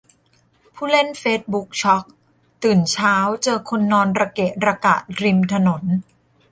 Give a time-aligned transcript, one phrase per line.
[0.75, 2.03] ผู้เล่นเฟซบุ๊กช็อก
[2.63, 5.83] ตื่นเช้าเจอคนนอนระเกะระกะริมถนน